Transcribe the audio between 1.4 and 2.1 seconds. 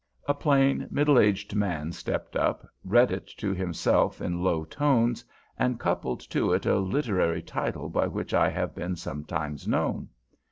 man